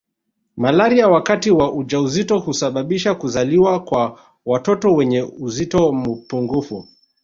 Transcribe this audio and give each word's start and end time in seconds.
Malaria 0.57 1.07
wakati 1.07 1.51
wa 1.51 1.73
ujauzito 1.73 2.39
husababisha 2.39 3.15
kuzaliwa 3.15 3.79
kwa 3.79 4.19
watoto 4.45 4.93
wenye 4.95 5.21
uzito 5.39 5.91
pungufu 6.27 6.87